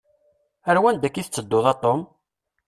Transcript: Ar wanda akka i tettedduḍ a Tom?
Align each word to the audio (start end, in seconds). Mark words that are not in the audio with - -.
Ar 0.69 0.77
wanda 0.81 1.05
akka 1.07 1.19
i 1.19 1.23
tettedduḍ 1.23 1.65
a 1.71 1.73
Tom? 1.81 2.01